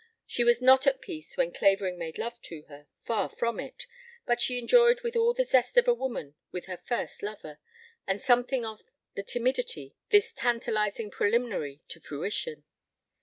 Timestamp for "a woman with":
5.87-6.65